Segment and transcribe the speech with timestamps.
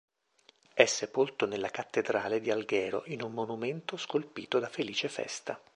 [0.73, 5.61] È sepolto nella cattedrale di Alghero, in un monumento scolpito da Felice Festa.